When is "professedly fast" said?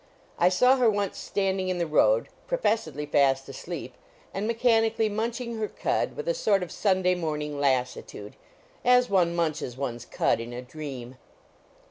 2.47-3.47